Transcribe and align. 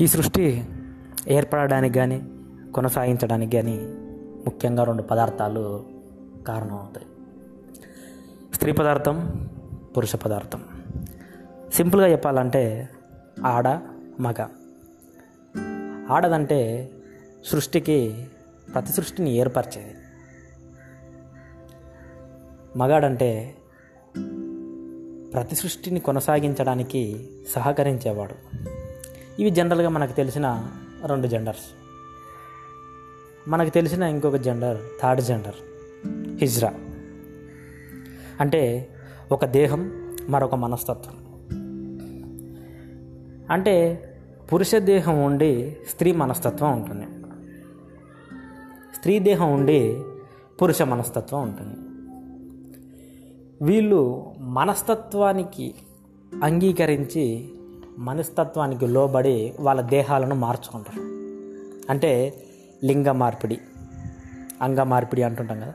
ఈ 0.00 0.06
సృష్టి 0.06 0.64
ఏర్పడడానికి 1.28 1.94
కానీ 1.94 2.28
కొనసాగించడానికి 2.74 3.56
కానీ 3.56 3.76
ముఖ్యంగా 4.46 4.84
రెండు 4.84 5.02
పదార్థాలు 5.02 5.86
కారణం 6.46 6.78
అవుతాయి 6.78 7.06
స్త్రీ 8.54 8.72
పదార్థం 8.72 9.48
పురుష 9.96 10.16
పదార్థం. 10.16 10.64
సింపుల్గా 11.74 12.06
చెప్పాలంటే 12.06 12.88
ఆడ 13.44 13.68
మగ. 14.20 14.48
ఆడదంటే 16.10 16.90
సృష్టికి 17.44 18.26
ప్రతి 18.74 18.92
సృష్టిని 18.92 19.36
ఏర్పరిచేది. 19.36 19.94
మగాడంటే 22.78 23.54
ప్రతి 25.32 25.54
సృష్టిని 25.54 26.00
కొనసాగించడానికి 26.00 27.30
సహకరించేవాడు. 27.48 28.34
ఇవి 29.40 29.50
జనరల్గా 29.50 29.88
మనకు 29.88 30.12
తెలిసిన 30.12 30.70
రెండు 31.06 31.26
జెండర్స్. 31.26 31.64
మనకు 33.48 33.70
తెలిసిన 33.70 34.02
ఇంకొక 34.02 34.36
జెండర్ 34.36 34.76
థర్డ్ 35.02 35.22
జెండర్ 35.22 35.54
హిజ్రా. 36.36 36.74
అంటే 38.40 38.88
ఒక 39.32 39.44
దేహం 39.44 40.08
మరొక 40.28 40.54
మనస్తత్వం. 40.54 41.26
అంటే 43.50 44.02
పురుష 44.52 44.74
దేహం 44.74 45.24
ఉండి 45.24 45.76
స్త్రీ 45.90 46.12
మనస్తత్వం 46.12 46.72
ఉంటుంది. 46.72 47.06
స్త్రీ 48.96 49.18
దేహం 49.18 49.54
ఉండి 49.54 50.02
పురుష 50.62 50.82
మనస్తత్వం 50.82 51.42
ఉంటుంది. 51.42 51.76
వీళ్ళు 53.64 54.32
మనస్తత్వానికి 54.38 55.74
అంగీకరించి 56.42 57.52
మనస్తత్వానికి 57.98 58.86
లోబడి 58.86 59.54
వాళ్ళ 59.60 59.80
దేహాలను 59.80 60.34
మార్చుకుంటారు. 60.34 61.00
అంటే 61.90 62.34
లింగ 62.84 63.08
మార్పిడి 63.08 63.60
అంగ 64.62 64.82
మార్పిడి 64.82 65.22
అంటుంటాం 65.22 65.60
కదా. 65.60 65.74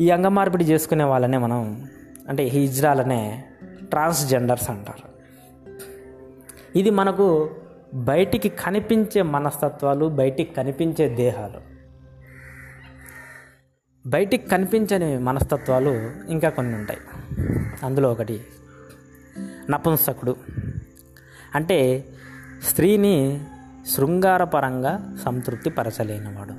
ఈ 0.00 0.10
అంగ 0.10 0.26
మార్పిడి 0.26 0.64
చేసుకునే 0.64 1.04
వాళ్ళనే 1.04 1.38
మనం 1.38 1.88
అంటే 2.28 2.42
హిజ్రాలనే 2.42 3.44
ట్రాన్స్జెండర్స్ 3.82 4.70
అంటారు. 4.70 5.08
ఇది 6.78 6.90
మనకు 6.90 7.50
బయటికి 7.94 8.48
కనిపించే 8.48 9.22
మనస్తత్వాలు 9.22 10.06
బయటికి 10.06 10.54
కనిపించే 10.54 11.08
దేహాలు. 11.08 11.76
బయటికి 14.08 14.48
కనిపించని 14.48 15.18
మనస్తత్వాలు 15.18 16.10
ఇంకా 16.28 16.48
కొన్ని 16.48 16.74
ఉంటాయి. 16.74 17.00
అందులో 17.82 18.12
ఒకటి 18.12 18.44
నపుంసకుడు. 19.70 20.36
అంటే 21.54 22.04
స్త్రీని 22.62 23.44
శృంగారపరంగా 23.94 25.16
సంతృప్తి 25.24 25.70
పరచలేనివాడు 25.70 26.52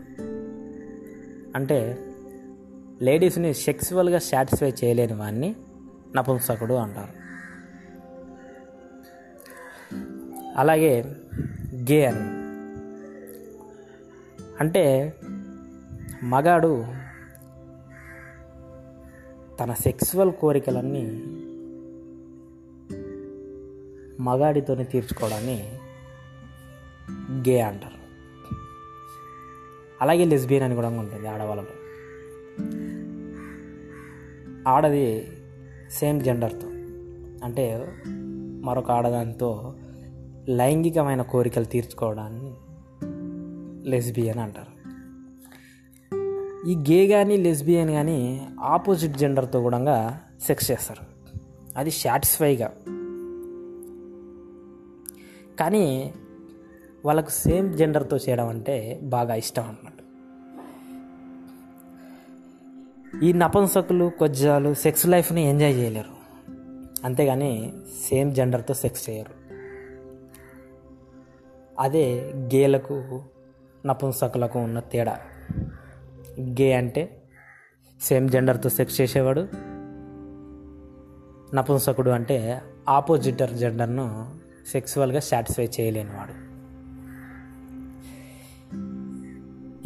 అంటే 1.56 2.04
లేడీస్ని 3.02 3.54
సెక్సువల్గా 3.54 4.20
సాటిస్ఫై 4.20 4.74
చేయలేని 4.84 5.14
వాడిని 5.14 5.56
నపుంసకుడు 6.16 6.74
అంటారు. 6.74 7.28
అలాగే 10.58 11.16
గే 11.92 12.06
అని. 12.06 12.38
అంటే 14.60 15.14
మగాడు 16.24 16.86
తన 19.60 19.74
సెక్సువల్ 19.74 20.32
కోరికలన్నీ 20.32 21.24
మగాడితోనే 24.28 24.84
తీర్చుకోవడాన్ని 24.84 25.80
గే 27.50 27.60
అంటారు. 27.60 27.98
అలాగే 30.02 30.26
లెస్బియన్ 30.26 30.64
అని 30.64 30.76
కూడా 30.76 30.90
ఉంటుంది 30.90 31.28
ఆడవాళ్ళలో. 31.28 31.74
ఆడది 34.72 35.32
సేమ్ 35.92 36.22
జెండర్తో 36.22 36.68
అంటే 37.44 37.94
మరొక 38.64 38.92
ఆడదానితో 38.92 39.76
లైంగికమైన 40.50 41.22
కోరికలు 41.22 41.64
తీర్చుకోవడాన్ని 41.64 42.54
లెస్బియన్ 43.90 44.40
అంటారు. 44.40 44.78
ఈ 46.68 46.76
గే 46.76 47.08
కానీ 47.08 47.38
లెస్బియన్ 47.38 47.92
కానీ 47.92 48.48
ఆపోజిట్ 48.60 49.18
జెండర్తో 49.18 49.62
కూడా 49.62 50.20
సెక్స్ 50.42 50.72
చేస్తారు. 50.72 51.04
అది 51.78 51.92
సాటిస్ఫైగా 51.92 52.74
కానీ 55.60 56.14
వాళ్ళకు 57.06 57.30
సేమ్ 57.30 57.78
జెండర్తో 57.78 58.18
చేయడం 58.18 58.48
అంటే 58.48 59.00
బాగా 59.04 59.36
ఇష్టం 59.36 59.64
అన్నమాట. 59.64 59.94
ఈ 63.24 63.34
నపంసకులు 63.34 64.12
కొజ్జాలు 64.20 64.74
సెక్స్ 64.74 65.08
లైఫ్ని 65.08 65.50
ఎంజాయ్ 65.50 65.76
చేయలేరు. 65.76 66.18
అంతేగాని 67.06 67.74
సేమ్ 68.10 68.36
జెండర్తో 68.36 68.74
సెక్స్ 68.74 69.10
చేయరు. 69.10 69.38
అదే 71.80 72.34
గేలకు 72.36 73.24
నపుంసకులకు 73.86 74.60
ఉన్న 74.60 74.80
తేడా. 74.80 75.20
గే 76.62 76.74
అంటే 76.74 77.22
సేమ్ 78.02 78.30
జెండర్తో 78.30 78.70
సెక్స్ 78.70 79.02
చేసేవాడు. 79.02 79.48
నపుంసకుడు 81.56 82.10
అంటే 82.10 82.62
ఆపోజిటర్ 82.90 83.54
జెండర్ను 83.54 84.37
సెక్సువల్గా 84.72 85.20
సాటిస్ఫై 85.20 85.70
చేయలేనివాడు 85.80 86.48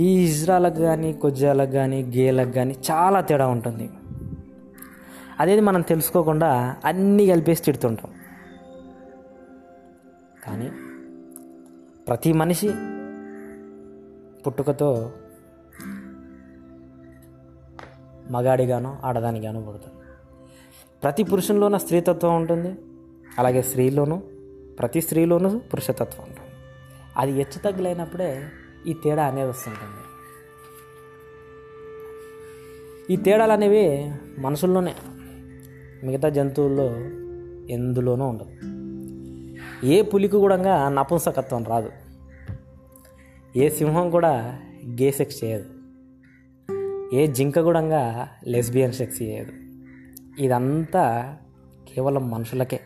ఈ 0.02 0.26
ఇజ్రాలకు 0.26 0.76
కానీ 0.76 1.14
కొజ్జాలకు 1.14 1.72
కానీ 1.72 2.04
గేలకు 2.04 2.52
కానీ 2.52 2.76
చాలా 2.92 3.22
తేడా 3.22 3.48
ఉంటుంది. 3.48 3.90
అదేది 5.40 5.62
మనం 5.62 5.82
తెలుసుకోకుండా 5.82 6.76
అన్నీ 6.86 7.28
కలిపేసి 7.28 7.64
తిడుతుంటాం. 7.64 8.12
కానీ 10.44 10.72
ప్రతి 12.08 12.34
మనిషి 12.34 12.70
పుట్టుకతో 14.48 15.12
మగాడిగానో 18.32 18.98
ఆడదానిగానో 19.04 19.62
పుడుతుంది. 19.62 19.96
ప్రతి 21.04 21.24
పురుషుల్లోనూ 21.24 21.78
స్త్రీతత్వం 21.78 22.36
ఉంటుంది. 22.36 22.78
అలాగే 23.40 23.62
స్త్రీలోనూ 23.62 24.22
ప్రతి 24.82 25.02
స్త్రీలోనూ 25.02 25.60
పురుషతత్వం 25.60 26.26
ఉంటుంది. 26.28 26.52
అది 27.18 27.32
హెచ్చు 27.32 27.60
తగ్గులైనప్పుడే 27.60 28.50
ఈ 28.88 28.94
తేడా 28.94 29.26
అనేది 29.26 29.50
వస్తుంటుంది. 29.50 30.02
ఈ 33.14 33.16
తేడాలు 33.16 33.52
అనేవి 33.52 34.14
మనుషుల్లోనే 34.42 34.96
మిగతా 36.04 36.30
జంతువుల్లో 36.30 36.96
ఎందులోనూ 37.74 38.26
ఉండదు 38.26 38.52
ఏ 39.86 40.02
పులికి 40.02 40.38
కూడా 40.38 40.90
నపుంసకత్వం 40.90 41.64
రాదు. 41.64 41.92
ఏ 43.56 43.70
సింహం 43.70 44.10
కూడా 44.10 44.60
గే 45.02 45.12
సెక్స్ 45.12 45.44
చేయదు. 45.44 45.66
ఏ 47.16 47.28
జింక 47.28 47.60
కూడా 47.60 48.28
లెస్బియన్ 48.48 48.94
సెక్స్ 48.94 49.22
చేయదు. 49.22 49.52
ఇదంతా 50.42 51.38
కేవలం 51.94 52.32
మనుషులకే. 52.32 52.80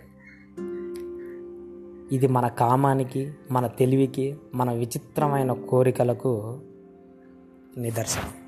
ఇది 2.12 2.28
మన 2.28 2.48
కామానికి 2.48 3.34
మన 3.52 3.68
తెలివికి 3.68 4.38
మన 4.56 4.72
విచిత్రమైన 4.72 5.54
కోరికలకు 5.54 6.60
నిదర్శనం. 7.78 8.45